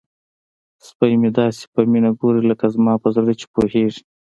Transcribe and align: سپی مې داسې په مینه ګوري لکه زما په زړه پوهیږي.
سپی 0.87 1.13
مې 1.21 1.29
داسې 1.37 1.63
په 1.73 1.79
مینه 1.91 2.11
ګوري 2.19 2.41
لکه 2.51 2.65
زما 2.75 2.93
په 3.03 3.07
زړه 3.15 3.33
پوهیږي. 3.53 4.01